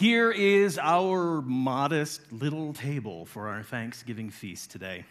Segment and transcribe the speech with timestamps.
[0.00, 5.04] Here is our modest little table for our Thanksgiving feast today.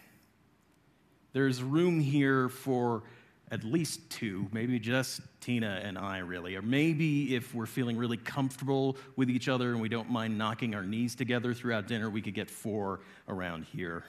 [1.31, 3.03] There's room here for
[3.51, 6.55] at least two, maybe just Tina and I, really.
[6.55, 10.73] Or maybe if we're feeling really comfortable with each other and we don't mind knocking
[10.73, 14.05] our knees together throughout dinner, we could get four around here.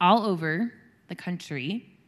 [0.00, 0.72] All over
[1.08, 1.98] the country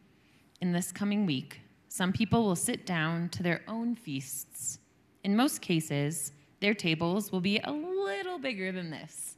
[0.61, 4.79] in this coming week, some people will sit down to their own feasts.
[5.23, 9.35] In most cases, their tables will be a little bigger than this.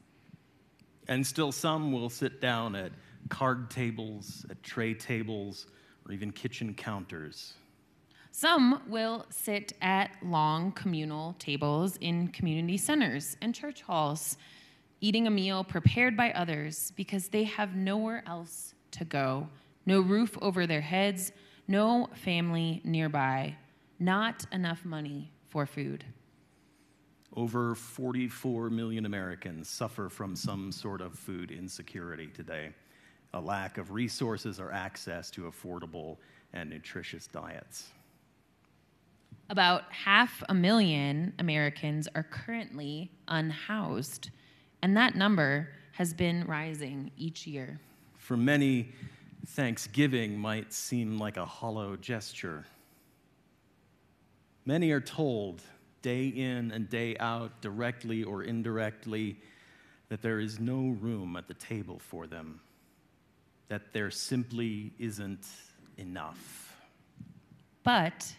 [1.08, 2.92] And still, some will sit down at
[3.30, 5.68] card tables, at tray tables,
[6.06, 7.54] or even kitchen counters.
[8.32, 14.38] Some will sit at long communal tables in community centers and church halls
[15.02, 19.48] eating a meal prepared by others because they have nowhere else to go,
[19.86, 21.32] no roof over their heads,
[21.68, 23.56] no family nearby,
[24.00, 26.06] not enough money for food.
[27.36, 32.70] Over 44 million Americans suffer from some sort of food insecurity today,
[33.34, 36.18] a lack of resources or access to affordable
[36.54, 37.90] and nutritious diets.
[39.50, 44.30] About half a million Americans are currently unhoused
[44.82, 47.80] and that number has been rising each year.
[48.18, 48.90] For many,
[49.48, 52.66] Thanksgiving might seem like a hollow gesture.
[54.66, 55.62] Many are told
[56.02, 59.38] day in and day out, directly or indirectly,
[60.10, 62.60] that there is no room at the table for them,
[63.70, 65.48] that there simply isn't
[65.98, 66.76] enough.
[67.84, 68.34] But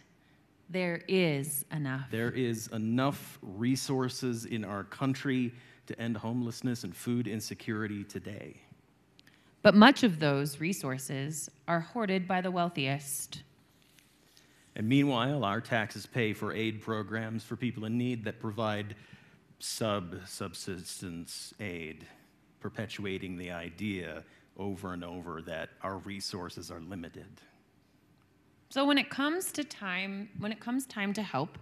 [0.68, 2.10] there is enough.
[2.10, 5.52] There is enough resources in our country
[5.86, 8.56] to end homelessness and food insecurity today.
[9.62, 13.42] But much of those resources are hoarded by the wealthiest.
[14.74, 18.96] And meanwhile, our taxes pay for aid programs for people in need that provide
[19.58, 22.06] sub subsistence aid,
[22.60, 24.24] perpetuating the idea
[24.56, 27.40] over and over that our resources are limited.
[28.70, 31.58] So when it comes to time, when it comes time to help,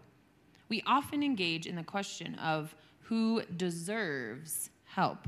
[0.69, 2.75] we often engage in the question of
[3.11, 5.27] who deserves help,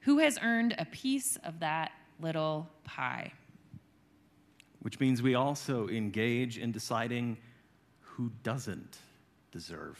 [0.00, 3.30] who has earned a piece of that little pie.
[4.80, 7.36] Which means we also engage in deciding
[8.00, 9.00] who doesn't
[9.52, 9.98] deserve,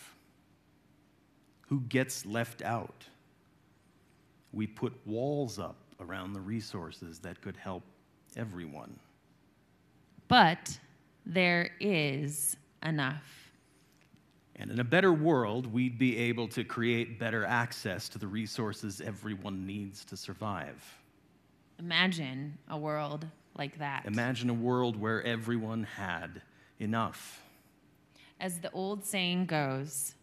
[1.60, 3.04] who gets left out.
[4.54, 7.82] We put walls up around the resources that could help
[8.34, 8.98] everyone.
[10.26, 10.78] But
[11.26, 13.47] there is enough.
[14.58, 19.00] And in a better world, we'd be able to create better access to the resources
[19.00, 20.98] everyone needs to survive.
[21.78, 23.26] Imagine a world
[23.56, 24.04] like that.
[24.04, 26.42] Imagine a world where everyone had
[26.80, 27.40] enough.
[28.40, 30.14] As the old saying goes,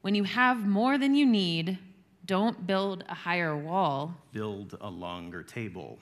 [0.00, 1.78] when you have more than you need,
[2.24, 5.98] don't build a higher wall, build a longer table.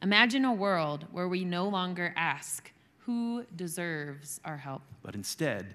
[0.00, 4.82] Imagine a world where we no longer ask, who deserves our help?
[5.02, 5.74] But instead,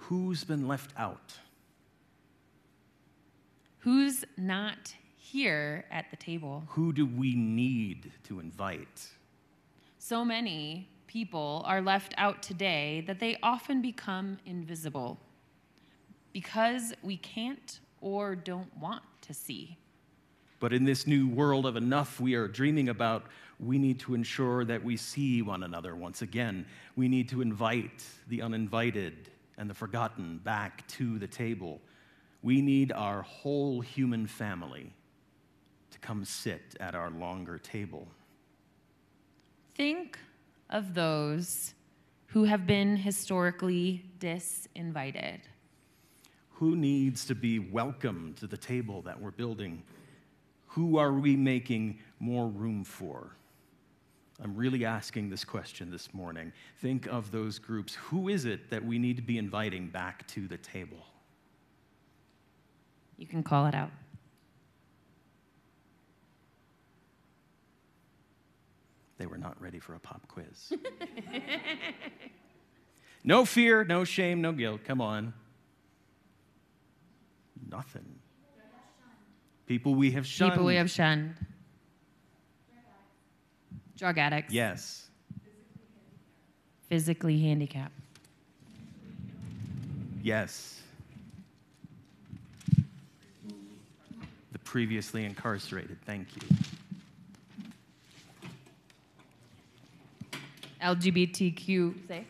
[0.00, 1.34] who's been left out?
[3.80, 6.64] Who's not here at the table?
[6.68, 9.06] Who do we need to invite?
[9.98, 15.18] So many people are left out today that they often become invisible
[16.32, 19.76] because we can't or don't want to see.
[20.58, 23.24] But in this new world of enough we are dreaming about,
[23.58, 26.66] we need to ensure that we see one another once again.
[26.96, 29.30] We need to invite the uninvited
[29.60, 31.82] and the forgotten back to the table.
[32.42, 34.90] We need our whole human family
[35.90, 38.08] to come sit at our longer table.
[39.74, 40.18] Think
[40.70, 41.74] of those
[42.28, 45.40] who have been historically disinvited.
[46.52, 49.82] Who needs to be welcome to the table that we're building?
[50.68, 53.36] Who are we making more room for?
[54.42, 56.52] I'm really asking this question this morning.
[56.78, 57.94] Think of those groups.
[57.94, 61.04] Who is it that we need to be inviting back to the table?
[63.18, 63.90] You can call it out.
[69.18, 70.72] They were not ready for a pop quiz.
[73.24, 74.80] no fear, no shame, no guilt.
[74.86, 75.34] Come on.
[77.70, 78.18] Nothing.
[79.66, 80.52] People we have shunned.
[80.52, 81.34] People we have shunned.
[84.00, 84.54] Drug addicts.
[84.54, 85.08] Yes.
[86.88, 87.92] Physically handicapped.
[90.22, 90.80] Yes.
[94.52, 95.98] The previously incarcerated.
[96.06, 96.40] Thank you.
[100.82, 102.24] LGBTQ say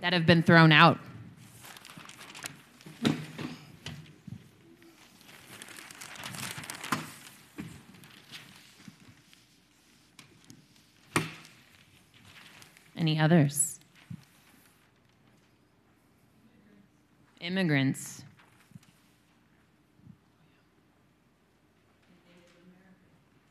[0.00, 0.98] that have been thrown out.
[13.08, 13.80] Any others?
[17.40, 18.22] Immigrants.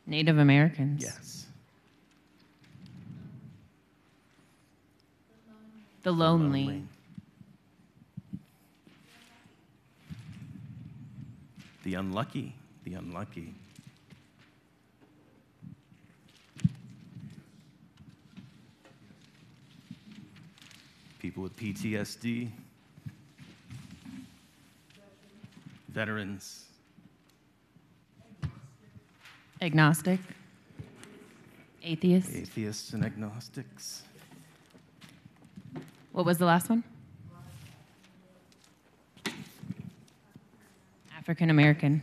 [0.05, 1.01] Native Americans.
[1.01, 1.47] Yes.
[6.03, 6.83] The lonely.
[11.83, 12.53] The unlucky.
[12.83, 13.55] The unlucky.
[21.19, 22.49] People with PTSD.
[25.89, 26.65] Veterans.
[29.61, 30.19] Agnostic.
[31.81, 32.29] Atheist.
[32.35, 34.03] Atheists and agnostics.
[36.11, 36.83] What was the last one?
[41.17, 42.01] African American.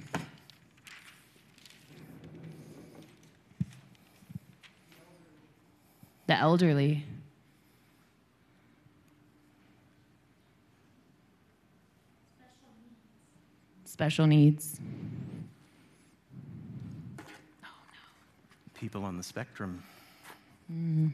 [6.27, 7.05] The elderly.
[13.95, 14.81] Special needs.
[18.75, 19.85] People on the spectrum.
[20.69, 21.13] I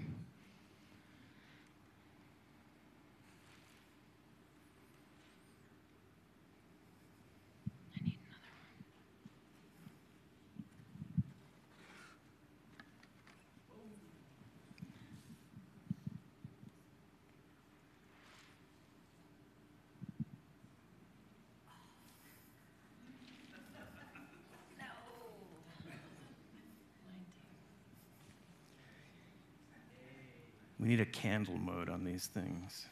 [30.81, 32.87] We need a candle mode on these things.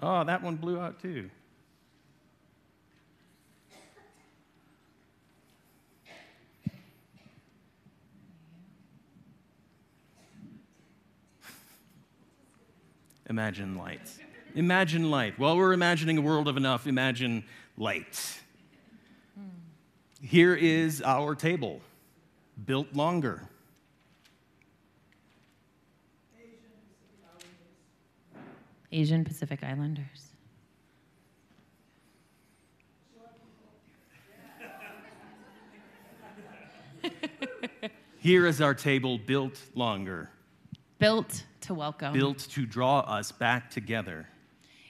[0.00, 1.28] Oh, that one blew out too.
[13.28, 14.08] Imagine light.
[14.54, 15.36] Imagine light.
[15.36, 17.44] While we're imagining a world of enough, imagine
[17.76, 18.38] light.
[20.22, 21.80] Here is our table,
[22.64, 23.48] built longer.
[28.96, 30.30] Asian Pacific Islanders.
[38.18, 40.30] Here is our table built longer,
[40.98, 42.12] Built to welcome.
[42.14, 44.26] built to draw us back together.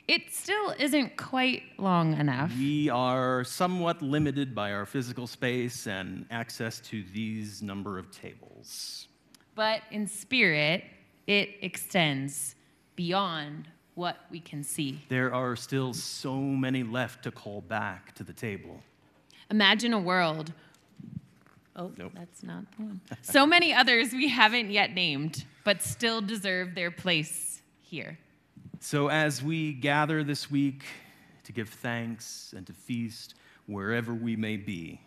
[0.08, 2.52] It still isn't quite long enough.
[2.56, 9.08] We are somewhat limited by our physical space and access to these number of tables.
[9.56, 10.84] But in spirit,
[11.26, 12.54] it extends
[12.94, 15.00] beyond what we can see.
[15.08, 18.80] There are still so many left to call back to the table.
[19.50, 20.52] Imagine a world.
[21.74, 22.12] Oh, Nope.
[22.14, 23.00] that's not the one.
[23.22, 28.18] So many others we haven't yet named, but still deserve their place here.
[28.80, 30.84] So, as we gather this week
[31.44, 33.34] to give thanks and to feast
[33.66, 35.00] wherever we may be,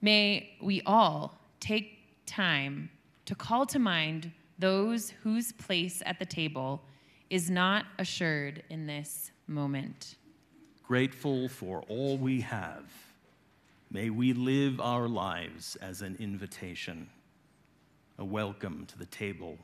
[0.00, 2.90] May we all take time
[3.24, 6.82] to call to mind those whose place at the table
[7.30, 10.16] is not assured in this moment.
[10.82, 12.84] grateful for all we have,
[13.90, 17.08] may we live our lives as an invitation,
[18.18, 19.56] a welcome to the table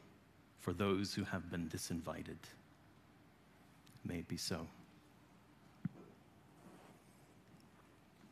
[0.59, 2.39] for those who have been disinvited.
[4.05, 4.67] May it be so.